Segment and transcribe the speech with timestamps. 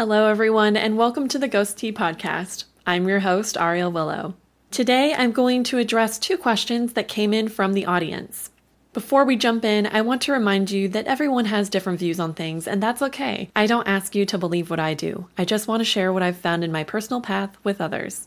[0.00, 2.64] Hello, everyone, and welcome to the Ghost Tea Podcast.
[2.86, 4.32] I'm your host, Ariel Willow.
[4.70, 8.48] Today, I'm going to address two questions that came in from the audience.
[8.94, 12.32] Before we jump in, I want to remind you that everyone has different views on
[12.32, 13.50] things, and that's okay.
[13.54, 15.28] I don't ask you to believe what I do.
[15.36, 18.26] I just want to share what I've found in my personal path with others.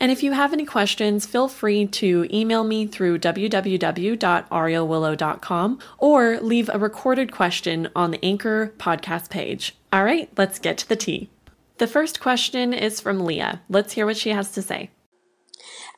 [0.00, 6.68] And if you have any questions, feel free to email me through www.arielwillow.com or leave
[6.68, 9.76] a recorded question on the Anchor podcast page.
[9.92, 11.28] All right, let's get to the tea.
[11.76, 13.60] The first question is from Leah.
[13.68, 14.88] Let's hear what she has to say.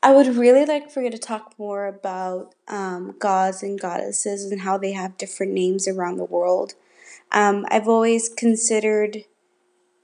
[0.03, 4.63] I would really like for you to talk more about um, gods and goddesses and
[4.63, 6.75] how they have different names around the world.
[7.31, 9.19] Um, I've always considered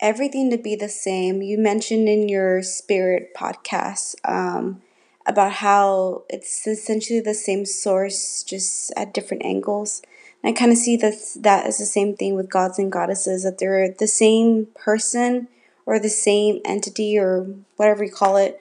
[0.00, 1.42] everything to be the same.
[1.42, 4.82] You mentioned in your spirit podcast um,
[5.26, 10.00] about how it's essentially the same source, just at different angles.
[10.42, 13.58] I kind of see that that as the same thing with gods and goddesses, that
[13.58, 15.48] they're the same person
[15.86, 18.58] or the same entity or whatever you call it,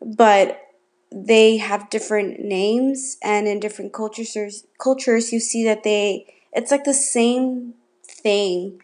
[0.00, 0.68] but
[1.10, 6.84] they have different names and in different cultures cultures you see that they it's like
[6.84, 8.80] the same thing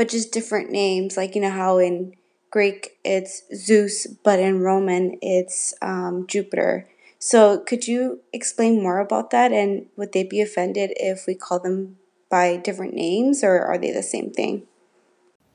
[0.00, 1.18] but just different names.
[1.18, 2.14] Like, you know, how in
[2.50, 6.88] Greek it's Zeus, but in Roman it's um, Jupiter.
[7.22, 9.52] So, could you explain more about that?
[9.52, 11.96] And would they be offended if we call them
[12.30, 14.66] by different names, or are they the same thing?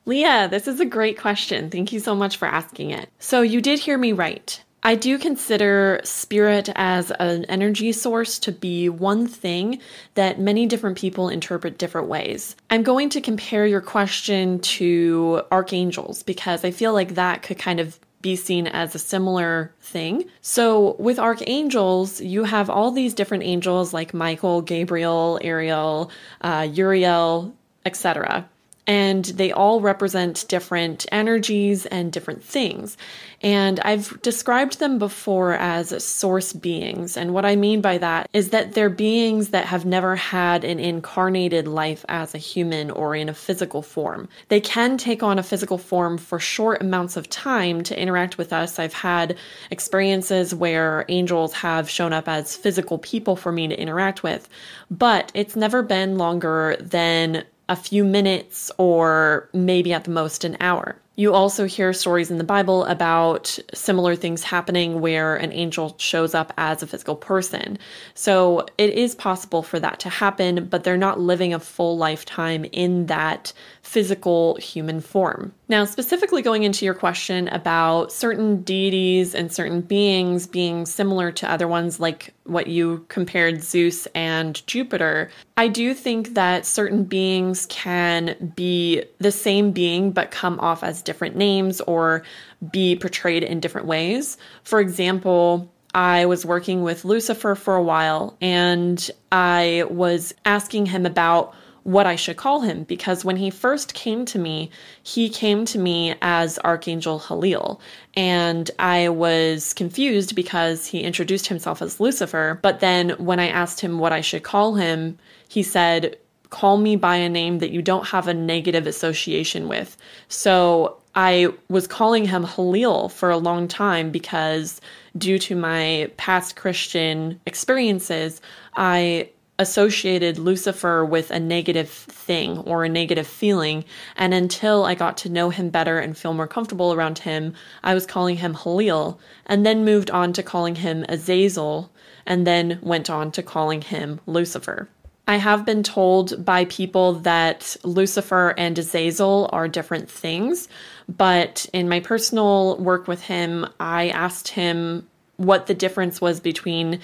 [0.04, 1.68] Leah, this is a great question.
[1.68, 3.08] Thank you so much for asking it.
[3.18, 4.62] So, you did hear me right.
[4.86, 9.80] I do consider spirit as an energy source to be one thing
[10.14, 12.54] that many different people interpret different ways.
[12.70, 17.80] I'm going to compare your question to archangels because I feel like that could kind
[17.80, 20.24] of be seen as a similar thing.
[20.40, 26.10] So, with archangels, you have all these different angels like Michael, Gabriel, Ariel,
[26.40, 28.48] uh, Uriel, etc
[28.86, 32.96] and they all represent different energies and different things.
[33.42, 37.16] And I've described them before as source beings.
[37.16, 40.78] And what I mean by that is that they're beings that have never had an
[40.78, 44.28] incarnated life as a human or in a physical form.
[44.48, 48.52] They can take on a physical form for short amounts of time to interact with
[48.52, 48.78] us.
[48.78, 49.36] I've had
[49.70, 54.48] experiences where angels have shown up as physical people for me to interact with,
[54.90, 60.56] but it's never been longer than a few minutes or maybe at the most an
[60.60, 60.96] hour.
[61.18, 66.34] You also hear stories in the Bible about similar things happening where an angel shows
[66.34, 67.78] up as a physical person.
[68.12, 72.66] So it is possible for that to happen, but they're not living a full lifetime
[72.66, 75.54] in that physical human form.
[75.68, 81.50] Now, specifically going into your question about certain deities and certain beings being similar to
[81.50, 87.66] other ones, like what you compared Zeus and Jupiter, I do think that certain beings
[87.66, 92.22] can be the same being but come off as different names or
[92.70, 94.36] be portrayed in different ways.
[94.62, 101.06] For example, I was working with Lucifer for a while and I was asking him
[101.06, 101.54] about
[101.86, 104.70] what I should call him because when he first came to me,
[105.04, 107.80] he came to me as Archangel Halil.
[108.14, 112.58] And I was confused because he introduced himself as Lucifer.
[112.60, 115.16] But then when I asked him what I should call him,
[115.48, 116.18] he said,
[116.50, 119.96] Call me by a name that you don't have a negative association with.
[120.28, 124.80] So I was calling him Halil for a long time because,
[125.16, 128.40] due to my past Christian experiences,
[128.76, 133.84] I associated Lucifer with a negative thing or a negative feeling.
[134.16, 137.94] And until I got to know him better and feel more comfortable around him, I
[137.94, 141.90] was calling him Halil and then moved on to calling him Azazel
[142.26, 144.88] and then went on to calling him Lucifer.
[145.28, 150.68] I have been told by people that Lucifer and Azazel are different things,
[151.08, 157.00] but in my personal work with him, I asked him what the difference was between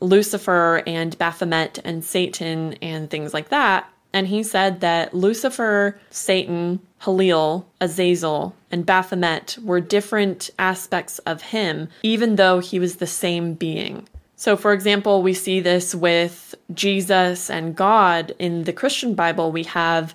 [0.00, 3.90] Lucifer and Baphomet and Satan and things like that.
[4.12, 11.88] And he said that Lucifer, Satan, Halil, Azazel, and Baphomet were different aspects of him,
[12.04, 14.08] even though he was the same being.
[14.44, 18.34] So, for example, we see this with Jesus and God.
[18.38, 20.14] In the Christian Bible, we have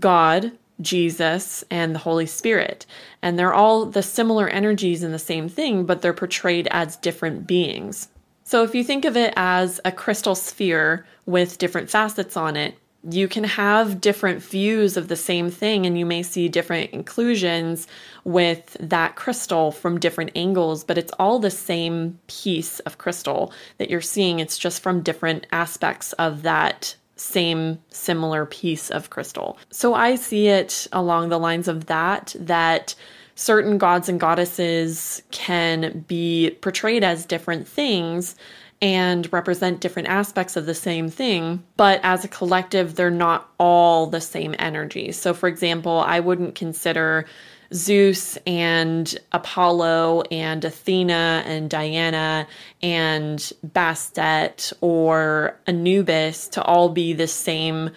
[0.00, 2.86] God, Jesus, and the Holy Spirit.
[3.22, 7.46] And they're all the similar energies in the same thing, but they're portrayed as different
[7.46, 8.08] beings.
[8.42, 12.76] So if you think of it as a crystal sphere with different facets on it,
[13.08, 17.86] you can have different views of the same thing and you may see different inclusions
[18.24, 23.88] with that crystal from different angles, but it's all the same piece of crystal that
[23.88, 24.40] you're seeing.
[24.40, 29.58] It's just from different aspects of that same similar piece of crystal.
[29.70, 32.94] So I see it along the lines of that, that
[33.34, 38.34] certain gods and goddesses can be portrayed as different things
[38.80, 44.06] and represent different aspects of the same thing, but as a collective, they're not all
[44.06, 45.10] the same energy.
[45.12, 47.26] So, for example, I wouldn't consider
[47.74, 52.46] Zeus and Apollo and Athena and Diana
[52.82, 57.90] and Bastet or Anubis to all be the same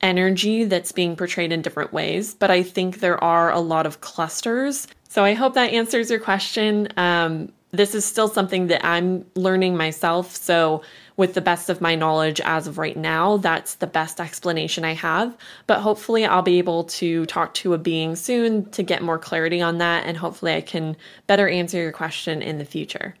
[0.00, 2.34] energy that's being portrayed in different ways.
[2.34, 4.86] But I think there are a lot of clusters.
[5.08, 6.88] So I hope that answers your question.
[6.96, 10.34] Um, this is still something that I'm learning myself.
[10.34, 10.82] So,
[11.16, 14.94] with the best of my knowledge as of right now, that's the best explanation I
[14.94, 15.36] have.
[15.66, 19.60] But hopefully, I'll be able to talk to a being soon to get more clarity
[19.60, 20.06] on that.
[20.06, 23.16] And hopefully, I can better answer your question in the future.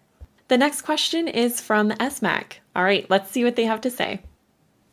[0.48, 2.54] The next question is from SMAC.
[2.74, 4.22] All right, let's see what they have to say.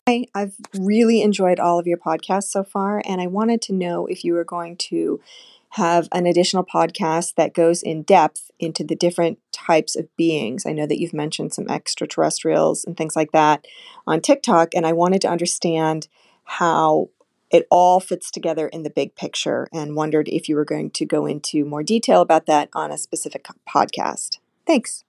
[0.08, 4.06] Hi, I've really enjoyed all of your podcasts so far, and I wanted to know
[4.06, 5.20] if you were going to
[5.70, 10.64] have an additional podcast that goes in depth into the different types of beings.
[10.64, 13.66] I know that you've mentioned some extraterrestrials and things like that
[14.06, 16.08] on TikTok, and I wanted to understand
[16.44, 17.10] how
[17.50, 21.06] it all fits together in the big picture and wondered if you were going to
[21.08, 24.38] go into more detail about that on a specific podcast.
[24.68, 25.05] Thanks.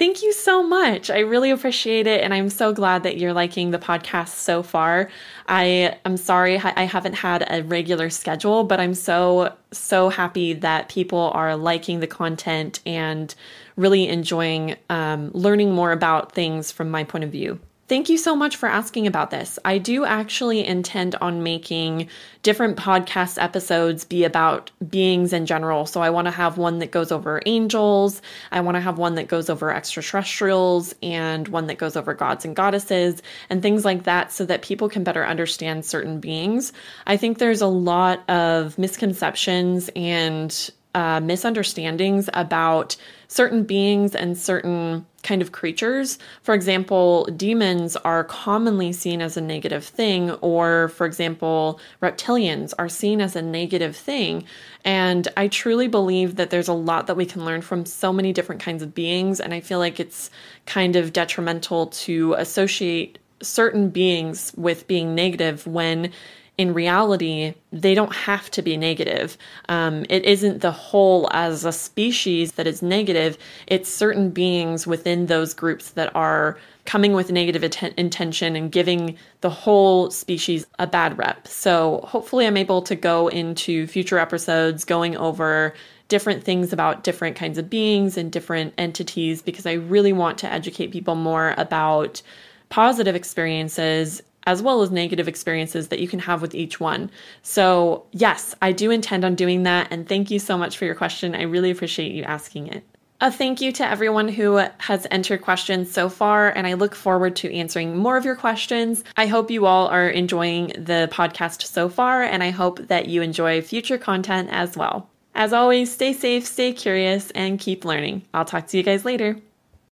[0.00, 1.10] Thank you so much.
[1.10, 2.22] I really appreciate it.
[2.22, 5.10] And I'm so glad that you're liking the podcast so far.
[5.46, 10.88] I am sorry I haven't had a regular schedule, but I'm so, so happy that
[10.88, 13.34] people are liking the content and
[13.76, 17.60] really enjoying um, learning more about things from my point of view.
[17.90, 19.58] Thank you so much for asking about this.
[19.64, 22.08] I do actually intend on making
[22.44, 25.86] different podcast episodes be about beings in general.
[25.86, 28.22] So I want to have one that goes over angels,
[28.52, 32.44] I want to have one that goes over extraterrestrials, and one that goes over gods
[32.44, 36.72] and goddesses, and things like that, so that people can better understand certain beings.
[37.08, 42.96] I think there's a lot of misconceptions and uh, misunderstandings about
[43.28, 46.18] certain beings and certain kind of creatures.
[46.42, 52.88] For example, demons are commonly seen as a negative thing, or for example, reptilians are
[52.88, 54.44] seen as a negative thing.
[54.84, 58.32] And I truly believe that there's a lot that we can learn from so many
[58.32, 59.40] different kinds of beings.
[59.40, 60.30] And I feel like it's
[60.66, 66.12] kind of detrimental to associate certain beings with being negative when
[66.58, 69.38] in reality, they don't have to be negative.
[69.68, 75.26] Um, it isn't the whole as a species that is negative, it's certain beings within
[75.26, 77.62] those groups that are coming with negative
[77.96, 81.46] intention and giving the whole species a bad rep.
[81.48, 85.74] So, hopefully, I'm able to go into future episodes going over
[86.08, 90.52] different things about different kinds of beings and different entities because I really want to
[90.52, 92.20] educate people more about
[92.68, 94.20] positive experiences
[94.50, 97.08] as well as negative experiences that you can have with each one.
[97.42, 99.86] So, yes, I do intend on doing that.
[99.92, 101.36] And thank you so much for your question.
[101.36, 102.82] I really appreciate you asking it.
[103.20, 107.36] A thank you to everyone who has entered questions so far, and I look forward
[107.36, 109.04] to answering more of your questions.
[109.16, 113.22] I hope you all are enjoying the podcast so far, and I hope that you
[113.22, 115.08] enjoy future content as well.
[115.34, 118.22] As always, stay safe, stay curious, and keep learning.
[118.34, 119.36] I'll talk to you guys later.